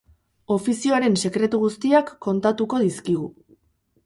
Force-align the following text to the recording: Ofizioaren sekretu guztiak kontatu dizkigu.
Ofizioaren 0.53 1.17
sekretu 1.23 1.59
guztiak 1.65 2.11
kontatu 2.29 2.69
dizkigu. 2.87 3.31